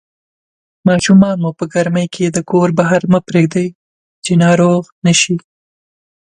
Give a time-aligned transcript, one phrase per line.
[0.87, 3.67] ماشومان مو په ګرمۍ کې د کور بهر مه پرېږدئ
[4.23, 5.35] چې ناروغ نشي